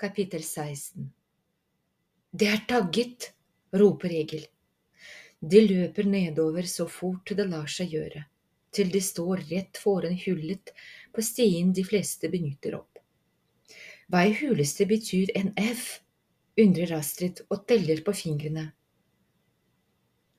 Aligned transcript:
Kapittel 0.00 0.40
16 0.40 1.10
Det 2.32 2.46
er 2.48 2.62
tagget, 2.64 3.26
roper 3.76 4.14
Egil. 4.16 4.46
De 5.52 5.60
løper 5.60 6.08
nedover 6.08 6.64
så 6.72 6.86
fort 6.88 7.34
det 7.36 7.44
lar 7.50 7.68
seg 7.68 7.92
gjøre, 7.92 8.22
til 8.72 8.88
de 8.94 9.02
står 9.04 9.44
rett 9.50 9.82
foran 9.82 10.16
hullet 10.22 10.72
på 11.12 11.26
stien 11.26 11.74
de 11.76 11.84
fleste 11.84 12.32
benytter 12.32 12.78
opp. 12.78 13.02
Hva 14.08 14.24
i 14.24 14.32
huleste 14.40 14.88
betyr 14.88 15.34
en 15.36 15.52
F? 15.60 16.00
undrer 16.56 16.96
Astrid 16.96 17.44
og 17.50 17.68
teller 17.68 18.00
på 18.00 18.16
fingrene. 18.16 18.70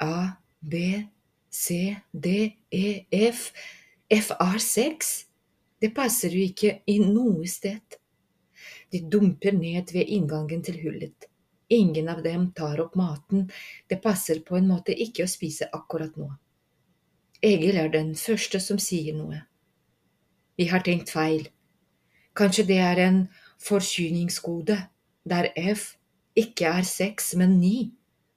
A, 0.02 0.42
B, 0.58 0.86
C, 1.54 2.00
D, 2.10 2.38
E, 2.74 3.06
F. 3.30 3.52
F 4.10 4.34
er 4.42 4.62
seks. 4.74 5.16
Det 5.78 5.94
passer 5.94 6.34
jo 6.34 6.50
ikke 6.50 6.80
i 6.90 6.98
noe 7.06 7.46
sted. 7.46 8.01
De 8.92 9.02
dumper 9.02 9.56
ned 9.58 9.94
ved 9.94 10.10
inngangen 10.10 10.64
til 10.66 10.80
hullet. 10.84 11.28
Ingen 11.72 12.10
av 12.12 12.20
dem 12.24 12.50
tar 12.52 12.82
opp 12.84 12.98
maten, 13.00 13.46
det 13.88 14.02
passer 14.04 14.42
på 14.44 14.58
en 14.58 14.68
måte 14.68 14.92
ikke 14.92 15.24
å 15.24 15.32
spise 15.32 15.70
akkurat 15.72 16.18
nå. 16.20 16.28
Egil 17.42 17.80
er 17.80 17.90
den 17.94 18.12
første 18.20 18.60
som 18.60 18.80
sier 18.80 19.16
noe. 19.16 19.40
Vi 20.60 20.68
har 20.70 20.84
tenkt 20.86 21.14
feil. 21.14 21.48
Kanskje 22.38 22.68
det 22.68 22.80
er 22.84 23.00
en 23.02 23.22
forsyningskode, 23.62 24.78
der 25.24 25.50
F 25.56 25.96
ikke 26.38 26.70
er 26.80 26.86
seks, 26.88 27.34
men 27.40 27.58
ni, 27.62 27.92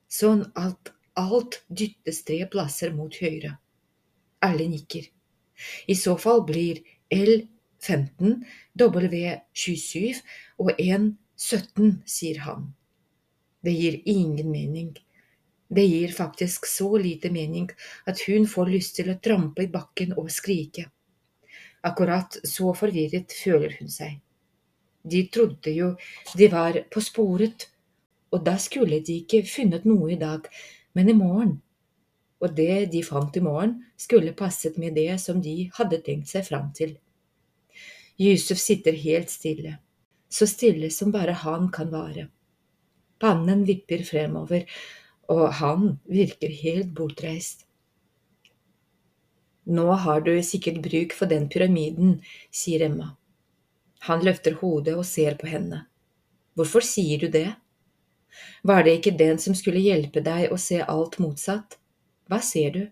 sånn 0.09 0.47
at 0.55 0.95
alt 1.19 1.61
dyttes 1.69 2.23
tre 2.27 2.41
plasser 2.51 2.95
mot 2.95 3.15
høyre. 3.19 3.57
Alle 4.43 4.67
nikker. 4.71 5.11
I 5.87 5.95
så 5.99 6.17
fall 6.19 6.43
blir 6.47 6.83
L 7.15 7.45
15, 7.85 8.41
W27 8.81 10.23
og 10.59 10.73
117, 10.79 12.01
sier 12.09 12.41
han. 12.47 12.71
Det 13.65 13.73
gir 13.73 14.01
ingen 14.05 14.51
mening. 14.51 14.93
Det 15.69 15.85
gir 15.87 16.13
faktisk 16.13 16.67
så 16.67 16.97
lite 16.99 17.31
mening 17.31 17.71
at 18.07 18.21
hun 18.29 18.47
får 18.49 18.71
lyst 18.71 18.99
til 19.01 19.09
å 19.11 19.19
trampe 19.25 19.65
i 19.65 19.73
bakken 19.73 20.13
og 20.21 20.29
skrike. 20.33 20.91
Akkurat 21.85 22.37
så 22.49 22.73
forvirret 22.77 23.33
føler 23.37 23.77
hun 23.79 23.91
seg. 23.93 24.21
De 25.05 25.27
trodde 25.29 25.73
jo 25.73 25.91
de 26.37 26.49
var 26.53 26.79
på 26.93 27.01
sporet, 27.05 27.69
og 28.33 28.45
da 28.47 28.57
skulle 28.61 29.03
de 29.05 29.21
ikke 29.21 29.45
funnet 29.49 29.85
noe 29.89 30.15
i 30.15 30.21
dag, 30.21 30.49
men 30.97 31.11
i 31.13 31.17
morgen. 31.17 31.59
Og 32.41 32.57
det 32.57 32.91
de 32.93 33.03
fant 33.05 33.37
i 33.37 33.43
morgen, 33.45 33.77
skulle 33.97 34.37
passet 34.37 34.79
med 34.81 34.97
det 34.97 35.17
som 35.21 35.41
de 35.45 35.71
hadde 35.77 36.01
tenkt 36.05 36.33
seg 36.33 36.47
fram 36.49 36.73
til. 36.77 36.97
Yusuf 38.21 38.59
sitter 38.59 38.93
helt 38.93 39.31
stille, 39.31 39.79
så 40.29 40.47
stille 40.47 40.91
som 40.91 41.11
bare 41.15 41.35
han 41.45 41.71
kan 41.75 41.91
være. 41.91 42.29
Pannen 43.19 43.65
vipper 43.67 44.05
fremover, 44.07 44.67
og 45.33 45.49
han 45.59 45.97
virker 46.05 46.53
helt 46.63 46.93
bortreist. 46.95 47.65
Nå 49.65 49.87
har 50.05 50.21
du 50.21 50.35
sikkert 50.45 50.83
bruk 50.85 51.15
for 51.17 51.31
den 51.31 51.49
pyramiden, 51.49 52.19
sier 52.53 52.85
Emma. 52.85 53.15
Han 54.05 54.23
løfter 54.23 54.59
hodet 54.61 54.95
og 55.01 55.07
ser 55.09 55.39
på 55.41 55.49
henne. 55.49 55.87
Hvorfor 56.55 56.85
sier 56.85 57.19
du 57.19 57.31
det? 57.33 57.49
Var 58.63 58.85
det 58.85 58.99
ikke 58.99 59.17
den 59.19 59.41
som 59.41 59.57
skulle 59.57 59.83
hjelpe 59.83 60.21
deg 60.23 60.53
å 60.53 60.59
se 60.61 60.83
alt 60.85 61.17
motsatt? 61.23 61.79
Hva 62.29 62.43
ser 62.45 62.75
du? 62.77 62.83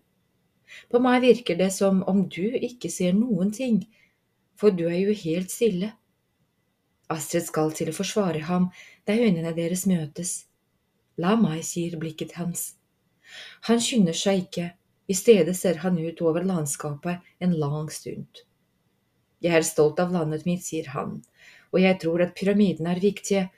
På 0.88 0.98
meg 1.04 1.20
virker 1.22 1.58
det 1.60 1.68
som 1.76 2.00
om 2.08 2.24
du 2.32 2.56
ikke 2.56 2.88
ser 2.90 3.12
noen 3.12 3.52
ting 3.52 3.82
for 4.56 4.74
du 4.74 4.86
er 4.88 5.00
jo 5.00 5.16
helt 5.24 5.50
stille. 5.50 5.92
Astrid 7.12 7.48
skal 7.48 7.72
til 7.76 7.90
å 7.90 7.96
forsvare 7.96 8.44
ham 8.48 8.70
da 9.06 9.16
øynene 9.16 9.52
deres 9.56 9.84
møtes. 9.90 10.46
La 11.20 11.34
meg, 11.36 11.60
sier 11.66 11.98
blikket 12.00 12.36
hans. 12.38 12.72
Han 13.68 13.80
skynder 13.80 14.16
seg 14.16 14.46
ikke, 14.46 14.70
i 15.08 15.14
stedet 15.16 15.54
ser 15.58 15.82
han 15.82 15.98
ut 15.98 16.22
over 16.24 16.44
landskapet 16.46 17.20
en 17.42 17.56
lang 17.60 17.90
stund. 17.92 18.44
Jeg 19.42 19.58
er 19.58 19.66
stolt 19.66 20.00
av 20.00 20.12
landet 20.14 20.46
mitt, 20.46 20.62
sier 20.64 20.88
han, 20.94 21.18
og 21.72 21.82
jeg 21.82 21.98
tror 22.04 22.22
at 22.22 22.36
pyramidene 22.38 22.94
er 22.94 23.02
viktige, 23.02 23.48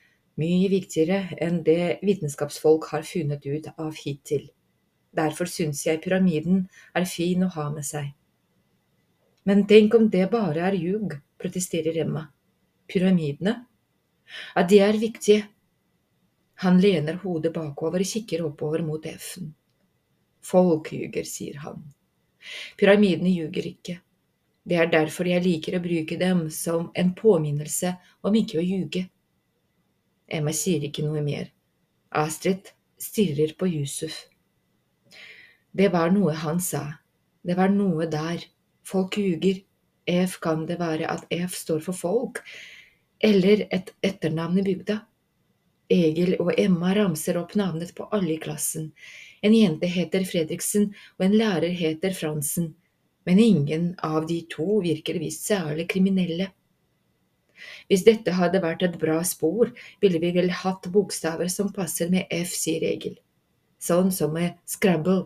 mye 0.40 0.70
viktigere 0.72 1.36
enn 1.44 1.60
det 1.66 2.00
vitenskapsfolk 2.02 2.88
har 2.90 3.06
funnet 3.06 3.44
ut 3.46 3.68
av 3.76 3.94
hittil. 4.00 4.48
Derfor 5.14 5.46
syns 5.46 5.84
jeg 5.86 6.02
pyramiden 6.02 6.64
er 6.96 7.06
fin 7.06 7.44
å 7.46 7.52
ha 7.54 7.68
med 7.70 7.86
seg. 7.86 8.10
Men 9.44 9.66
tenk 9.68 9.94
om 9.94 10.08
det 10.10 10.30
bare 10.32 10.62
er 10.70 10.76
ljug, 10.80 11.18
protesterer 11.40 11.98
Emma. 12.00 12.22
Pyramidene? 12.88 13.54
Ja, 14.54 14.62
de 14.62 14.78
er 14.80 14.96
viktige. 15.00 15.42
Han 16.64 16.80
lener 16.80 17.18
hodet 17.24 17.52
bakover 17.52 18.00
og 18.00 18.08
kikker 18.08 18.44
oppover 18.46 18.84
mot 18.86 19.06
F-en. 19.10 19.50
Folk 20.44 20.92
ljuger, 20.92 21.26
sier 21.28 21.60
han. 21.64 21.82
Pyramidene 22.80 23.32
ljuger 23.32 23.68
ikke. 23.68 23.98
Det 24.64 24.78
er 24.80 24.88
derfor 24.92 25.28
jeg 25.28 25.44
liker 25.44 25.76
å 25.76 25.82
bruke 25.84 26.16
dem 26.20 26.46
som 26.50 26.88
en 26.96 27.12
påminnelse 27.16 27.92
om 28.24 28.36
ikke 28.40 28.60
å 28.60 28.64
ljuge. 28.64 29.04
Emma 30.24 30.54
sier 30.56 30.86
ikke 30.88 31.04
noe 31.04 31.20
mer. 31.24 31.50
Astrid 32.16 32.72
stirrer 33.00 33.52
på 33.58 33.68
Yusuf. 33.68 34.22
Det 35.74 35.90
var 35.92 36.12
noe 36.14 36.32
han 36.40 36.60
sa. 36.64 36.84
Det 37.44 37.56
var 37.58 37.72
noe 37.74 38.06
der 38.08 38.46
Folk 38.86 39.18
ljuger. 39.18 39.62
EF 40.06 40.36
kan 40.44 40.66
det 40.68 40.76
være 40.80 41.08
at 41.08 41.24
EF 41.32 41.54
står 41.56 41.80
for 41.86 41.96
folk, 41.96 42.42
eller 43.24 43.64
et 43.72 43.94
etternavn 44.04 44.58
i 44.60 44.64
bygda. 44.66 44.98
Egil 45.88 46.34
og 46.40 46.50
Emma 46.60 46.92
ramser 46.96 47.38
opp 47.40 47.54
navnet 47.56 47.94
på 47.96 48.08
alle 48.12 48.34
i 48.34 48.40
klassen. 48.40 48.90
En 49.44 49.54
jente 49.56 49.88
heter 49.88 50.26
Fredriksen, 50.28 50.90
og 51.16 51.24
en 51.26 51.38
lærer 51.40 51.72
heter 51.76 52.12
Fransen, 52.16 52.74
men 53.24 53.40
ingen 53.40 53.90
av 54.04 54.28
de 54.28 54.42
to 54.52 54.80
virker 54.84 55.20
visst 55.20 55.48
særlig 55.48 55.88
kriminelle. 55.92 56.50
Hvis 57.88 58.04
dette 58.04 58.34
hadde 58.36 58.60
vært 58.64 58.82
et 58.84 58.96
bra 59.00 59.20
spor, 59.24 59.70
ville 60.02 60.20
vi 60.20 60.32
vel 60.36 60.50
hatt 60.52 60.88
bokstaver 60.92 61.48
som 61.52 61.72
passer 61.72 62.10
med 62.12 62.28
F, 62.32 62.52
sier 62.52 62.84
Egil. 62.88 63.16
Sånn 63.80 64.10
som 64.12 64.32
med 64.36 64.56
Scrabble, 64.68 65.24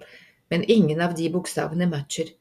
men 0.51 0.67
ingen 0.67 1.01
av 1.05 1.15
de 1.19 1.31
bokstavene 1.33 1.89
matcher. 1.91 2.35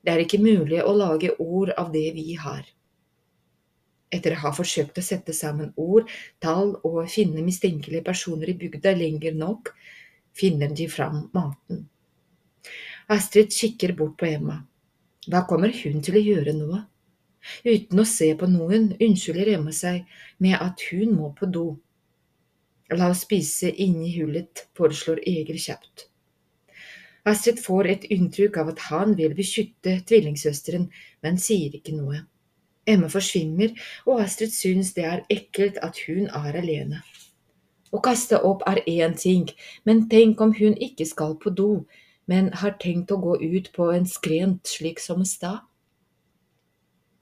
Det 0.00 0.12
er 0.12 0.22
ikke 0.24 0.40
mulig 0.40 0.80
å 0.82 0.92
lage 0.96 1.34
ord 1.38 1.72
av 1.76 1.90
det 1.92 2.06
vi 2.16 2.34
har. 2.40 2.64
Etter 4.10 4.34
å 4.34 4.40
ha 4.42 4.52
forsøkt 4.54 4.98
å 4.98 5.04
sette 5.04 5.34
sammen 5.36 5.70
ord, 5.78 6.08
tall 6.42 6.74
og 6.86 7.04
finne 7.12 7.44
mistenkelige 7.46 8.06
personer 8.08 8.50
i 8.50 8.56
bygda 8.58 8.96
lenger 8.96 9.36
nok, 9.38 9.70
finner 10.34 10.72
de 10.74 10.88
fram 10.90 11.28
maten. 11.36 11.84
Astrid 13.10 13.52
kikker 13.54 13.94
bort 13.98 14.16
på 14.18 14.26
Emma. 14.30 14.60
Hva 15.30 15.44
kommer 15.46 15.72
hun 15.82 16.02
til 16.02 16.18
å 16.18 16.24
gjøre 16.24 16.56
nå? 16.56 16.80
Uten 17.64 18.02
å 18.02 18.08
se 18.08 18.32
på 18.36 18.48
noen 18.50 18.90
unnskylder 19.00 19.54
Emma 19.54 19.72
seg 19.74 20.08
med 20.42 20.58
at 20.58 20.82
hun 20.90 21.14
må 21.16 21.30
på 21.36 21.48
do. 21.50 21.66
La 22.90 23.12
oss 23.12 23.22
spise 23.26 23.70
inni 23.70 24.10
hullet, 24.16 24.66
foreslår 24.74 25.22
Eger 25.28 25.58
kjapt. 25.60 26.08
Astrid 27.28 27.60
får 27.60 27.88
et 27.92 28.04
inntrykk 28.14 28.56
av 28.62 28.72
at 28.72 28.84
han 28.88 29.16
vil 29.18 29.34
beskytte 29.36 29.98
tvillingsøsteren, 30.08 30.88
men 31.22 31.40
sier 31.40 31.74
ikke 31.76 31.96
noe. 31.96 32.24
Emma 32.88 33.10
forsvinner, 33.12 33.74
og 34.08 34.22
Astrid 34.24 34.54
syns 34.56 34.94
det 34.96 35.04
er 35.06 35.24
ekkelt 35.30 35.78
at 35.84 36.00
hun 36.06 36.28
er 36.28 36.56
alene. 36.62 37.02
Å 37.90 37.98
kaste 38.02 38.38
opp 38.46 38.62
er 38.70 38.80
én 38.88 39.16
ting, 39.18 39.48
men 39.84 40.06
tenk 40.08 40.40
om 40.40 40.54
hun 40.56 40.76
ikke 40.78 41.06
skal 41.06 41.36
på 41.42 41.52
do, 41.52 41.84
men 42.30 42.52
har 42.62 42.78
tenkt 42.80 43.10
å 43.10 43.18
gå 43.20 43.36
ut 43.42 43.72
på 43.74 43.90
en 43.92 44.06
skrent 44.06 44.70
slik 44.70 45.02
som 45.02 45.24
i 45.24 45.28
stad? 45.28 45.66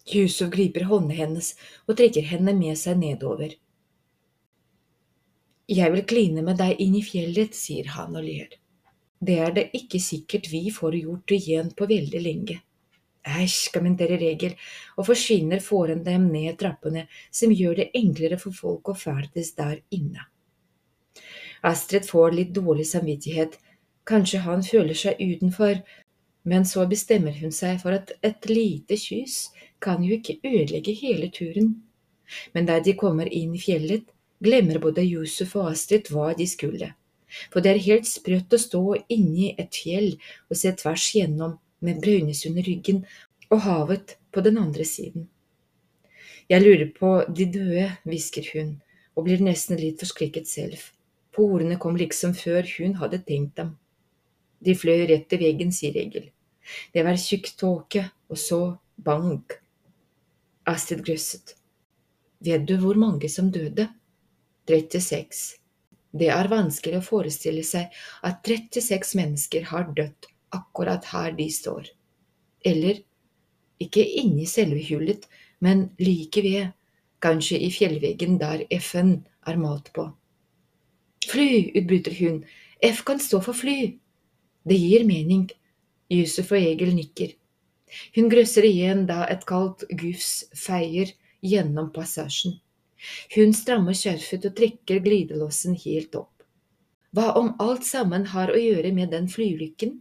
Yusuf 0.09 0.51
griper 0.53 0.87
hånden 0.89 1.17
hennes 1.17 1.55
og 1.87 1.99
trekker 1.99 2.25
henne 2.25 2.55
med 2.57 2.79
seg 2.81 3.01
nedover. 3.01 3.57
Jeg 5.69 5.93
vil 5.93 6.07
kline 6.09 6.45
med 6.45 6.57
deg 6.61 6.79
inn 6.81 6.97
i 6.97 7.05
fjellet, 7.05 7.57
sier 7.57 7.91
han 7.93 8.17
og 8.17 8.25
ler. 8.25 8.55
Det 9.21 9.39
er 9.43 9.53
det 9.55 9.71
ikke 9.75 9.99
sikkert 9.99 10.47
vi 10.53 10.69
får 10.71 10.95
gjort 11.01 11.33
igjen 11.35 11.71
på 11.75 11.87
veldig 11.91 12.21
lenge. 12.23 12.61
Æsj, 13.29 13.73
kommenterer 13.75 14.21
Regel 14.23 14.55
og 14.97 15.09
forsvinner 15.09 15.61
foran 15.61 16.05
dem 16.07 16.29
ned 16.33 16.59
trappene, 16.61 17.07
som 17.31 17.53
gjør 17.53 17.81
det 17.81 17.89
enklere 17.99 18.39
for 18.39 18.55
folk 18.55 18.89
å 18.89 18.95
ferdes 18.97 19.53
der 19.59 19.81
inne. 19.91 20.29
Astrid 21.67 22.07
får 22.07 22.37
litt 22.37 22.53
dårlig 22.55 22.87
samvittighet, 22.87 23.59
kanskje 24.07 24.45
han 24.47 24.63
føler 24.63 24.95
seg 24.97 25.19
utenfor, 25.19 25.83
men 26.49 26.65
så 26.65 26.87
bestemmer 26.89 27.35
hun 27.41 27.53
seg 27.53 27.83
for 27.83 27.99
at 27.99 28.15
et 28.25 28.47
lite 28.49 28.97
kyss 28.97 29.51
kan 29.83 30.05
jo 30.07 30.15
ikke 30.15 30.39
ødelegge 30.47 30.95
hele 31.03 31.29
turen. 31.35 31.75
Men 32.55 32.71
da 32.71 32.79
de 32.81 32.95
kommer 32.95 33.27
inn 33.27 33.57
i 33.59 33.61
fjellet, 33.61 34.07
glemmer 34.39 34.79
både 34.79 35.03
Josef 35.03 35.57
og 35.59 35.73
Astrid 35.73 36.13
hva 36.15 36.31
de 36.39 36.47
skulle 36.47 36.95
for 37.53 37.65
det 37.65 37.73
er 37.75 37.87
helt 37.87 38.09
sprøtt 38.09 38.55
å 38.55 38.61
stå 38.61 38.83
inni 39.13 39.55
et 39.59 39.75
fjell 39.75 40.15
og 40.49 40.61
se 40.61 40.73
tvers 40.81 41.09
gjennom 41.17 41.57
med 41.85 42.01
Brønnøysund 42.03 42.59
i 42.59 42.65
ryggen 42.67 43.03
og 43.51 43.63
havet 43.65 44.17
på 44.35 44.45
den 44.45 44.59
andre 44.61 44.85
siden. 44.85 45.29
Jeg 46.49 46.65
lurer 46.65 46.89
på 46.97 47.11
de 47.29 47.45
døde, 47.53 47.89
hvisker 48.09 48.47
hun, 48.55 48.79
og 49.17 49.27
blir 49.27 49.43
nesten 49.45 49.77
litt 49.77 50.01
forskrekket 50.01 50.49
selv, 50.49 50.81
for 51.35 51.59
ordene 51.59 51.77
kom 51.81 51.99
liksom 52.01 52.33
før 52.39 52.65
hun 52.79 52.97
hadde 53.03 53.21
tenkt 53.27 53.59
dem. 53.61 53.75
De 54.65 54.75
fløy 54.75 55.05
rett 55.11 55.29
til 55.29 55.43
veggen, 55.45 55.73
sier 55.75 55.97
Egil. 56.01 56.31
Det 56.95 57.05
var 57.05 57.21
tjukk 57.21 57.53
tåke, 57.61 58.09
og 58.29 58.41
så 58.41 58.61
bang. 58.97 59.45
Astrid 60.69 61.05
grøsset. 61.05 61.55
Vet 62.45 62.67
du 62.69 62.77
hvor 62.81 62.99
mange 62.99 63.29
som 63.33 63.53
døde? 63.53 63.89
36. 64.69 65.58
Det 66.13 66.31
er 66.33 66.49
vanskelig 66.49 67.01
å 67.01 67.05
forestille 67.05 67.65
seg 67.67 67.93
at 68.25 68.41
36 68.47 69.15
mennesker 69.19 69.69
har 69.73 69.91
dødd 69.97 70.29
akkurat 70.57 71.05
her 71.13 71.35
de 71.37 71.49
står. 71.53 71.91
Eller 72.65 73.03
ikke 73.83 74.03
inni 74.03 74.47
selve 74.49 74.81
hullet, 74.89 75.29
men 75.61 75.89
like 76.01 76.43
ved, 76.43 76.73
kanskje 77.23 77.59
i 77.67 77.69
fjellveggen 77.75 78.39
der 78.41 78.65
F-en 78.75 79.19
er 79.47 79.59
malt 79.61 79.93
på. 79.95 80.07
Fly, 81.29 81.75
utbryter 81.77 82.15
hun, 82.21 82.45
F 82.83 83.03
kan 83.05 83.21
stå 83.21 83.41
for 83.45 83.59
fly. 83.59 83.99
Det 84.69 84.79
gir 84.79 85.05
mening. 85.05 85.49
Yusuf 86.09 86.55
og 86.55 86.63
Egil 86.63 86.95
nikker. 86.97 87.35
Hun 88.17 88.31
grøsser 88.33 88.65
igjen 88.65 89.05
da 89.09 89.25
et 89.29 89.45
kaldt 89.49 89.85
gufs 90.01 90.47
feier 90.57 91.13
gjennom 91.45 91.91
passasjen. 91.93 92.57
Hun 93.35 93.55
strammer 93.55 93.97
skjerfet 93.97 94.47
og 94.49 94.57
trekker 94.59 95.01
glidelåsen 95.05 95.77
helt 95.85 96.17
opp. 96.19 96.35
Hva 97.15 97.33
om 97.41 97.55
alt 97.63 97.87
sammen 97.89 98.27
har 98.35 98.53
å 98.53 98.59
gjøre 98.61 98.93
med 98.93 99.15
den 99.15 99.29
flyulykken? 99.33 99.97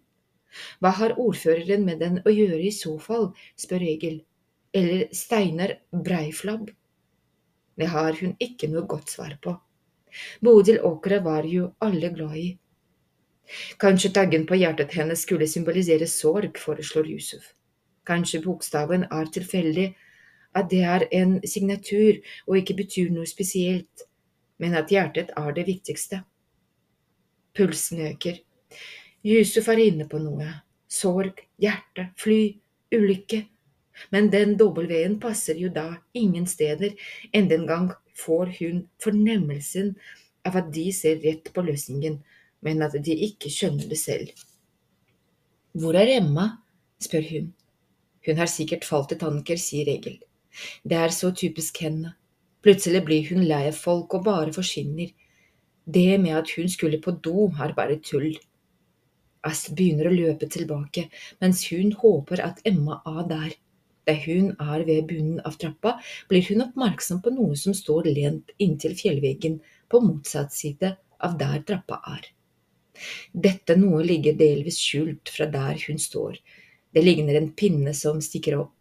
Hva 0.82 0.92
har 0.98 1.16
ordføreren 1.22 1.86
med 1.86 2.02
den 2.04 2.20
å 2.26 2.34
gjøre 2.34 2.64
i 2.68 2.74
så 2.74 2.98
fall, 3.00 3.30
spør 3.60 3.86
Egil. 3.94 4.20
Eller 4.76 5.08
Steinar 5.16 5.78
Breiflabb? 5.92 6.72
Det 7.78 7.88
har 7.94 8.18
hun 8.20 8.34
ikke 8.42 8.70
noe 8.72 8.88
godt 8.90 9.14
svar 9.14 9.38
på. 9.42 9.54
Bodil 10.42 10.80
Åkra 10.82 11.20
var 11.22 11.46
jo 11.46 11.70
alle 11.84 12.10
glad 12.10 12.38
i. 12.42 12.48
Kanskje 13.80 14.12
taggen 14.16 14.48
på 14.50 14.58
hjertet 14.60 14.96
hennes 14.98 15.22
skulle 15.24 15.48
symbolisere 15.48 16.08
sorg, 16.10 16.58
foreslår 16.60 17.08
Yusuf. 17.14 17.54
Kanskje 18.08 18.42
bokstaven 18.44 19.06
er 19.12 19.30
tilfeldig, 19.32 19.88
at 20.58 20.70
det 20.72 20.84
er 20.84 21.06
en 21.16 21.38
signatur 21.46 22.20
og 22.48 22.58
ikke 22.60 22.78
betyr 22.82 23.12
noe 23.14 23.30
spesielt, 23.30 24.08
men 24.58 24.76
at 24.78 24.92
hjertet 24.92 25.34
er 25.38 25.52
det 25.54 25.68
viktigste. 25.68 26.24
Pulsen 27.58 28.02
øker. 28.12 28.40
Yusuf 29.26 29.68
er 29.70 29.82
inne 29.82 30.08
på 30.10 30.20
noe. 30.22 30.48
Sorg, 30.88 31.42
hjerte, 31.62 32.10
fly, 32.18 32.58
ulykke. 32.94 33.44
Men 34.14 34.30
den 34.32 34.56
W-en 34.60 35.18
passer 35.20 35.58
jo 35.58 35.72
da 35.74 35.98
ingen 36.14 36.46
steder, 36.48 36.94
enda 37.34 37.58
en 37.58 37.68
gang 37.68 37.88
får 38.18 38.54
hun 38.60 38.84
fornemmelsen 39.02 39.96
av 40.46 40.58
at 40.62 40.70
de 40.74 40.86
ser 40.94 41.20
rett 41.24 41.50
på 41.54 41.64
løsningen, 41.66 42.20
men 42.62 42.86
at 42.86 42.96
de 43.04 43.16
ikke 43.28 43.52
skjønner 43.54 43.90
det 43.90 44.00
selv. 44.00 44.32
Hvor 45.78 45.98
er 45.98 46.14
Emma? 46.18 46.50
spør 47.02 47.26
hun. 47.30 47.52
Hun 48.26 48.40
har 48.42 48.50
sikkert 48.50 48.86
falt 48.86 49.14
i 49.14 49.20
tanker, 49.22 49.60
sier 49.62 49.90
Egil. 49.92 50.18
Det 50.84 50.98
er 50.98 51.14
så 51.14 51.32
typisk 51.36 51.82
henne. 51.86 52.14
Plutselig 52.66 53.04
blir 53.06 53.30
hun 53.30 53.46
lei 53.48 53.68
av 53.70 53.78
folk 53.78 54.18
og 54.18 54.26
bare 54.26 54.54
forsvinner. 54.56 55.14
Det 55.88 56.18
med 56.20 56.36
at 56.36 56.50
hun 56.58 56.68
skulle 56.70 57.00
på 57.04 57.14
do, 57.24 57.48
er 57.64 57.76
bare 57.78 58.00
tull. 58.04 58.34
Astrid 59.48 59.78
begynner 59.78 60.10
å 60.10 60.16
løpe 60.16 60.50
tilbake, 60.52 61.06
mens 61.40 61.64
hun 61.72 61.94
håper 62.02 62.42
at 62.44 62.60
Emma 62.68 63.00
er 63.08 63.24
der. 63.30 63.56
Da 64.08 64.16
hun 64.24 64.54
er 64.60 64.84
ved 64.88 65.08
bunnen 65.08 65.40
av 65.48 65.56
trappa, 65.62 65.98
blir 66.28 66.44
hun 66.50 66.66
oppmerksom 66.66 67.22
på 67.24 67.32
noe 67.36 67.56
som 67.60 67.76
står 67.76 68.10
lent 68.12 68.52
inntil 68.64 68.96
fjellveggen 69.00 69.60
på 69.92 70.02
motsatt 70.04 70.56
side 70.56 70.94
av 71.24 71.38
der 71.40 71.64
trappa 71.68 72.02
er. 72.18 72.28
Dette 73.32 73.76
noe 73.78 74.02
ligger 74.04 74.36
delvis 74.40 74.80
skjult 74.82 75.32
fra 75.32 75.48
der 75.52 75.80
hun 75.88 76.00
står. 76.02 76.40
Det 76.92 77.04
ligner 77.04 77.38
en 77.38 77.52
pinne 77.56 77.94
som 77.96 78.20
stikker 78.24 78.58
opp 78.60 78.78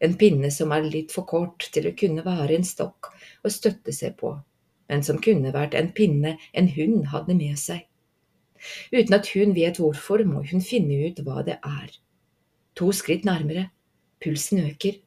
en 0.00 0.16
pinne 0.18 0.50
som 0.52 0.72
er 0.74 0.86
litt 0.86 1.12
for 1.14 1.26
kort 1.28 1.68
til 1.74 1.88
å 1.88 1.94
kunne 1.98 2.24
være 2.26 2.56
en 2.56 2.66
stokk 2.66 3.12
å 3.44 3.52
støtte 3.52 3.94
seg 3.94 4.16
på, 4.20 4.32
men 4.90 5.04
som 5.06 5.20
kunne 5.22 5.52
vært 5.54 5.76
en 5.78 5.90
pinne 5.96 6.36
en 6.52 6.70
hund 6.76 7.10
hadde 7.12 7.36
med 7.38 7.58
seg. 7.60 7.84
Uten 8.92 9.16
at 9.16 9.28
hun 9.34 9.54
vet 9.56 9.78
hvorfor, 9.80 10.24
må 10.24 10.44
hun 10.48 10.64
finne 10.64 11.08
ut 11.08 11.20
hva 11.24 11.44
det 11.46 11.58
er. 11.60 11.92
To 12.78 12.90
skritt 12.96 13.26
nærmere, 13.28 13.68
pulsen 14.22 14.64
øker. 14.64 14.98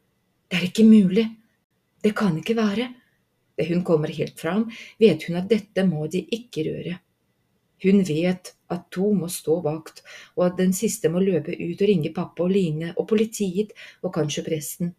Det 0.48 0.60
er 0.60 0.68
ikke 0.70 0.86
mulig, 0.88 1.26
det 2.04 2.14
kan 2.16 2.38
ikke 2.40 2.56
være. 2.58 2.92
Det 3.58 3.66
hun 3.72 3.82
kommer 3.84 4.12
helt 4.14 4.38
fram, 4.40 4.68
vet 5.02 5.26
hun 5.26 5.40
at 5.40 5.50
dette 5.50 5.84
må 5.88 6.06
de 6.14 6.22
ikke 6.22 6.68
røre. 6.68 7.00
Hun 7.84 8.04
vet 8.06 8.54
at 8.74 8.88
to 8.92 9.12
må 9.16 9.30
stå 9.32 9.60
vakt, 9.66 10.02
og 10.36 10.46
at 10.50 10.58
den 10.60 10.74
siste 10.76 11.12
må 11.12 11.22
løpe 11.24 11.56
ut 11.56 11.82
og 11.82 11.90
ringe 11.90 12.14
pappa 12.16 12.46
og 12.46 12.54
Line 12.54 12.94
og 12.96 13.08
politiet 13.10 13.74
og 14.04 14.14
kanskje 14.18 14.44
presten. 14.48 14.96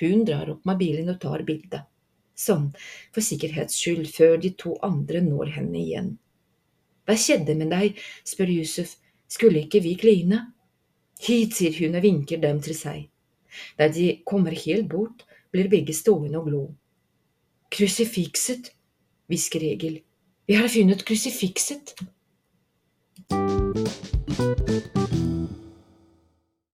Hun 0.00 0.24
drar 0.28 0.50
opp 0.52 0.66
med 0.68 0.78
bilen 0.80 1.08
og 1.12 1.20
tar 1.22 1.44
bildet. 1.46 1.86
Sånn, 2.40 2.70
for 3.12 3.24
sikkerhets 3.24 3.76
skyld, 3.76 4.06
før 4.08 4.38
de 4.40 4.52
to 4.56 4.76
andre 4.86 5.20
når 5.24 5.56
henne 5.58 5.80
igjen. 5.80 6.10
Hva 7.04 7.16
skjedde 7.18 7.56
med 7.58 7.72
deg? 7.74 7.98
spør 8.24 8.52
Yusuf, 8.54 8.94
skulle 9.28 9.64
ikke 9.64 9.82
vi 9.84 9.96
kline? 10.00 10.44
Hit, 11.20 11.56
sier 11.58 11.74
hun 11.82 11.98
og 11.98 12.04
vinker 12.06 12.40
dem 12.40 12.62
til 12.64 12.76
seg. 12.78 13.08
Da 13.76 13.90
de 13.92 14.22
kommer 14.24 14.54
helt 14.56 14.88
bort, 14.88 15.26
blir 15.52 15.68
begge 15.68 15.96
stående 15.96 16.38
og 16.38 16.48
glo. 16.48 16.62
Krusifikset, 17.70 18.70
hvisker 19.28 19.66
Egil. 19.66 20.00
Vi 20.48 20.56
har 20.58 20.70
funnet 20.72 21.04
krusifikset. 21.06 21.92
Thank 23.30 24.70
you. 24.70 24.79